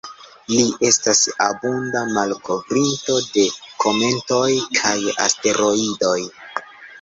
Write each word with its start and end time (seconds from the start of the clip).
Li 0.51 0.61
estas 0.87 1.19
abunda 1.47 2.01
malkovrinto 2.15 3.19
de 3.35 3.45
kometoj 3.85 4.41
kaj 4.79 4.97
asteroidoj. 5.27 6.17